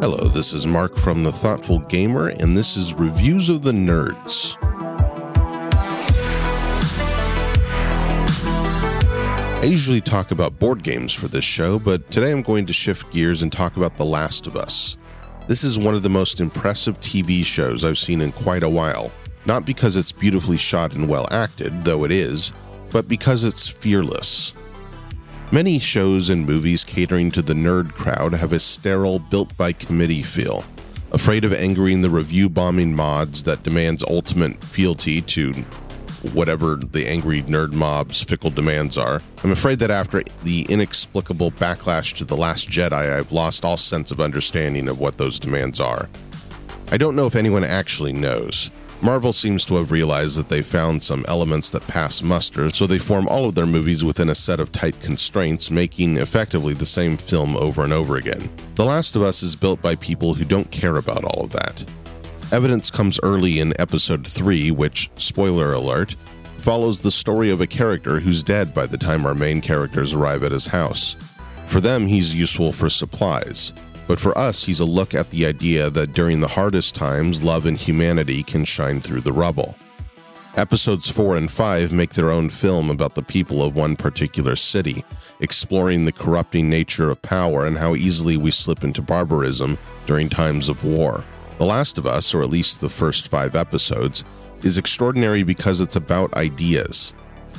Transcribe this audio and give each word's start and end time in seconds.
Hello, 0.00 0.28
this 0.28 0.52
is 0.52 0.64
Mark 0.64 0.94
from 0.94 1.24
The 1.24 1.32
Thoughtful 1.32 1.80
Gamer, 1.80 2.28
and 2.28 2.56
this 2.56 2.76
is 2.76 2.94
Reviews 2.94 3.48
of 3.48 3.62
the 3.62 3.72
Nerds. 3.72 4.56
I 9.60 9.64
usually 9.64 10.00
talk 10.00 10.30
about 10.30 10.56
board 10.60 10.84
games 10.84 11.12
for 11.12 11.26
this 11.26 11.42
show, 11.42 11.80
but 11.80 12.08
today 12.12 12.30
I'm 12.30 12.42
going 12.42 12.64
to 12.66 12.72
shift 12.72 13.10
gears 13.10 13.42
and 13.42 13.52
talk 13.52 13.76
about 13.76 13.96
The 13.96 14.04
Last 14.04 14.46
of 14.46 14.54
Us. 14.54 14.96
This 15.48 15.64
is 15.64 15.80
one 15.80 15.96
of 15.96 16.04
the 16.04 16.08
most 16.08 16.40
impressive 16.40 17.00
TV 17.00 17.44
shows 17.44 17.84
I've 17.84 17.98
seen 17.98 18.20
in 18.20 18.30
quite 18.30 18.62
a 18.62 18.68
while. 18.68 19.10
Not 19.46 19.66
because 19.66 19.96
it's 19.96 20.12
beautifully 20.12 20.58
shot 20.58 20.94
and 20.94 21.08
well 21.08 21.26
acted, 21.32 21.82
though 21.82 22.04
it 22.04 22.12
is, 22.12 22.52
but 22.92 23.08
because 23.08 23.42
it's 23.42 23.66
fearless. 23.66 24.54
Many 25.50 25.78
shows 25.78 26.28
and 26.28 26.44
movies 26.44 26.84
catering 26.84 27.30
to 27.30 27.40
the 27.40 27.54
nerd 27.54 27.94
crowd 27.94 28.34
have 28.34 28.52
a 28.52 28.58
sterile, 28.58 29.18
built 29.18 29.56
by 29.56 29.72
committee 29.72 30.22
feel. 30.22 30.62
Afraid 31.12 31.42
of 31.42 31.54
angering 31.54 32.02
the 32.02 32.10
review 32.10 32.50
bombing 32.50 32.94
mods 32.94 33.42
that 33.44 33.62
demands 33.62 34.04
ultimate 34.04 34.62
fealty 34.62 35.22
to 35.22 35.54
whatever 36.34 36.76
the 36.76 37.08
angry 37.08 37.42
nerd 37.44 37.72
mob's 37.72 38.20
fickle 38.20 38.50
demands 38.50 38.98
are. 38.98 39.22
I'm 39.42 39.52
afraid 39.52 39.78
that 39.78 39.90
after 39.90 40.22
the 40.44 40.66
inexplicable 40.68 41.52
backlash 41.52 42.14
to 42.16 42.26
The 42.26 42.36
Last 42.36 42.68
Jedi, 42.68 43.10
I've 43.10 43.32
lost 43.32 43.64
all 43.64 43.78
sense 43.78 44.10
of 44.10 44.20
understanding 44.20 44.86
of 44.86 45.00
what 45.00 45.16
those 45.16 45.38
demands 45.38 45.80
are. 45.80 46.10
I 46.92 46.98
don't 46.98 47.16
know 47.16 47.26
if 47.26 47.36
anyone 47.36 47.64
actually 47.64 48.12
knows. 48.12 48.70
Marvel 49.00 49.32
seems 49.32 49.64
to 49.64 49.76
have 49.76 49.92
realized 49.92 50.36
that 50.36 50.48
they 50.48 50.60
found 50.60 51.02
some 51.02 51.24
elements 51.28 51.70
that 51.70 51.86
pass 51.86 52.20
muster, 52.20 52.68
so 52.68 52.84
they 52.84 52.98
form 52.98 53.28
all 53.28 53.46
of 53.46 53.54
their 53.54 53.66
movies 53.66 54.04
within 54.04 54.28
a 54.28 54.34
set 54.34 54.58
of 54.58 54.72
tight 54.72 55.00
constraints, 55.00 55.70
making 55.70 56.16
effectively 56.16 56.74
the 56.74 56.84
same 56.84 57.16
film 57.16 57.56
over 57.56 57.84
and 57.84 57.92
over 57.92 58.16
again. 58.16 58.50
The 58.74 58.84
Last 58.84 59.14
of 59.14 59.22
Us 59.22 59.42
is 59.44 59.54
built 59.54 59.80
by 59.80 59.94
people 59.94 60.34
who 60.34 60.44
don't 60.44 60.70
care 60.72 60.96
about 60.96 61.22
all 61.22 61.44
of 61.44 61.52
that. 61.52 61.84
Evidence 62.50 62.90
comes 62.90 63.20
early 63.22 63.60
in 63.60 63.78
episode 63.80 64.26
3, 64.26 64.72
which, 64.72 65.10
spoiler 65.16 65.74
alert, 65.74 66.16
follows 66.58 66.98
the 66.98 67.10
story 67.10 67.50
of 67.50 67.60
a 67.60 67.66
character 67.68 68.18
who's 68.18 68.42
dead 68.42 68.74
by 68.74 68.86
the 68.86 68.98
time 68.98 69.24
our 69.24 69.34
main 69.34 69.60
characters 69.60 70.12
arrive 70.12 70.42
at 70.42 70.50
his 70.50 70.66
house. 70.66 71.16
For 71.68 71.80
them, 71.80 72.06
he's 72.06 72.34
useful 72.34 72.72
for 72.72 72.88
supplies. 72.88 73.72
But 74.08 74.18
for 74.18 74.36
us, 74.38 74.64
he's 74.64 74.80
a 74.80 74.86
look 74.86 75.14
at 75.14 75.30
the 75.30 75.44
idea 75.44 75.90
that 75.90 76.14
during 76.14 76.40
the 76.40 76.48
hardest 76.48 76.94
times, 76.94 77.44
love 77.44 77.66
and 77.66 77.76
humanity 77.76 78.42
can 78.42 78.64
shine 78.64 79.02
through 79.02 79.20
the 79.20 79.34
rubble. 79.34 79.76
Episodes 80.56 81.10
4 81.10 81.36
and 81.36 81.50
5 81.50 81.92
make 81.92 82.14
their 82.14 82.30
own 82.30 82.48
film 82.48 82.90
about 82.90 83.14
the 83.14 83.22
people 83.22 83.62
of 83.62 83.76
one 83.76 83.94
particular 83.94 84.56
city, 84.56 85.04
exploring 85.40 86.06
the 86.06 86.10
corrupting 86.10 86.70
nature 86.70 87.10
of 87.10 87.20
power 87.20 87.66
and 87.66 87.76
how 87.76 87.94
easily 87.94 88.38
we 88.38 88.50
slip 88.50 88.82
into 88.82 89.02
barbarism 89.02 89.76
during 90.06 90.30
times 90.30 90.70
of 90.70 90.84
war. 90.84 91.22
The 91.58 91.66
Last 91.66 91.98
of 91.98 92.06
Us, 92.06 92.34
or 92.34 92.42
at 92.42 92.48
least 92.48 92.80
the 92.80 92.88
first 92.88 93.28
five 93.28 93.54
episodes, 93.54 94.24
is 94.62 94.78
extraordinary 94.78 95.42
because 95.42 95.80
it's 95.82 95.96
about 95.96 96.32
ideas. 96.34 97.12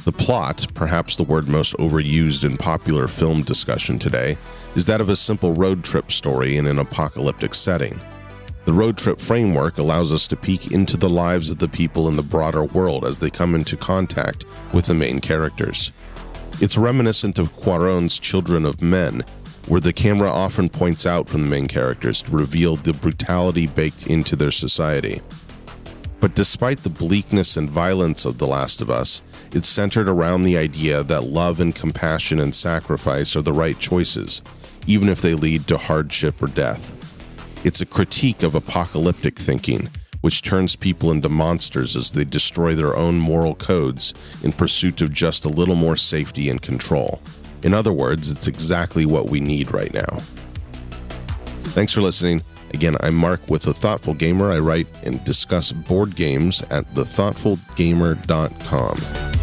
The 0.06 0.12
plot, 0.14 0.66
perhaps 0.74 1.16
the 1.16 1.24
word 1.24 1.48
most 1.48 1.76
overused 1.78 2.46
in 2.46 2.58
popular 2.58 3.08
film 3.08 3.44
discussion 3.44 4.00
today, 4.00 4.38
is 4.76 4.86
that 4.86 5.02
of 5.02 5.10
a 5.10 5.16
simple 5.16 5.54
road 5.54 5.84
trip 5.84 6.12
story 6.12 6.58
in 6.58 6.68
an 6.68 6.80
apocalyptic 6.80 7.54
setting. 7.54 8.00
The 8.66 8.74
road 8.74 8.98
trip 8.98 9.20
framework 9.20 9.78
allows 9.78 10.12
us 10.12 10.28
to 10.28 10.36
peek 10.36 10.72
into 10.72 10.96
the 10.96 11.10
lives 11.10 11.50
of 11.50 11.60
the 11.60 11.68
people 11.68 12.08
in 12.08 12.16
the 12.16 12.24
broader 12.24 12.64
world 12.64 13.04
as 13.06 13.20
they 13.20 13.30
come 13.30 13.56
into 13.56 13.76
contact 13.76 14.46
with 14.74 14.86
the 14.86 14.94
main 14.94 15.20
characters. 15.20 15.92
It's 16.62 16.78
reminiscent 16.78 17.40
of 17.40 17.56
Cuarón's 17.56 18.20
Children 18.20 18.66
of 18.66 18.82
Men, 18.82 19.24
where 19.68 19.82
the 19.82 19.94
camera 19.94 20.30
often 20.30 20.70
points 20.70 21.06
out 21.06 21.28
from 21.28 21.42
the 21.42 21.48
main 21.48 21.68
characters 21.68 22.22
to 22.24 22.32
reveal 22.32 22.76
the 22.76 22.94
brutality 22.94 23.68
baked 23.68 24.08
into 24.08 24.36
their 24.36 24.52
society. 24.52 25.22
But 26.20 26.36
despite 26.36 26.84
the 26.84 26.90
bleakness 26.90 27.56
and 27.56 27.70
violence 27.70 28.26
of 28.26 28.38
The 28.38 28.48
Last 28.48 28.82
of 28.82 28.90
Us, 28.90 29.22
it's 29.54 29.68
centered 29.68 30.10
around 30.10 30.44
the 30.44 30.58
idea 30.58 31.04
that 31.04 31.24
love 31.24 31.60
and 31.60 31.74
compassion 31.74 32.40
and 32.40 32.54
sacrifice 32.54 33.36
are 33.36 33.42
the 33.42 33.54
right 33.54 33.80
choices, 33.80 34.42
even 34.86 35.08
if 35.08 35.22
they 35.22 35.34
lead 35.34 35.68
to 35.68 35.78
hardship 35.78 36.42
or 36.42 36.48
death. 36.48 36.94
It's 37.64 37.82
a 37.82 37.86
critique 37.86 38.44
of 38.44 38.56
apocalyptic 38.56 39.40
thinking, 39.40 39.90
which 40.22 40.42
turns 40.42 40.76
people 40.76 41.12
into 41.12 41.30
monsters 41.30 41.96
as 41.96 42.12
they 42.12 42.26
destroy 42.26 42.76
their 42.76 42.96
own 42.96 43.18
moral 43.18 43.56
codes 43.56 44.14
in 44.44 44.52
pursuit 44.52 45.02
of 45.02 45.14
just 45.14 45.46
a 45.46 45.50
little 45.50 45.76
more 45.76 45.96
safety 45.96 46.50
and 46.50 46.62
control. 46.62 47.22
In 47.64 47.74
other 47.74 47.94
words, 47.94 48.30
it's 48.30 48.48
exactly 48.48 49.06
what 49.06 49.30
we 49.30 49.40
need 49.40 49.74
right 49.74 49.94
now. 49.94 50.20
Thanks 51.72 51.94
for 51.94 52.02
listening. 52.02 52.44
Again, 52.74 52.96
I'm 53.02 53.16
Mark 53.16 53.50
with 53.50 53.64
The 53.64 53.74
Thoughtful 53.74 54.14
Gamer. 54.14 54.52
I 54.52 54.60
write 54.60 54.86
and 55.04 55.24
discuss 55.24 55.72
board 55.72 56.16
games 56.16 56.62
at 56.70 56.86
thethoughtfulgamer.com. 56.94 59.39